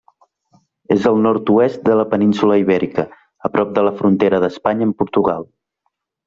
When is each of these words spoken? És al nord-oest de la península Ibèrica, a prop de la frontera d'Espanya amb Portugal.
És 0.93 1.03
al 1.09 1.19
nord-oest 1.25 1.83
de 1.89 1.97
la 1.99 2.05
península 2.13 2.57
Ibèrica, 2.63 3.05
a 3.51 3.53
prop 3.57 3.77
de 3.77 3.85
la 3.89 3.93
frontera 4.01 4.41
d'Espanya 4.47 4.89
amb 4.89 4.99
Portugal. 5.05 5.47